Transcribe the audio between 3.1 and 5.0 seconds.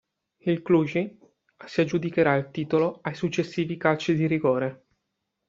successivi calci di rigore.